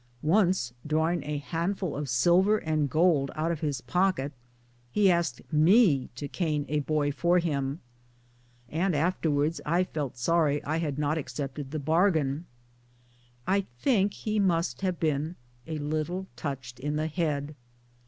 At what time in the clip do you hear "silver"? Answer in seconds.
2.09-2.57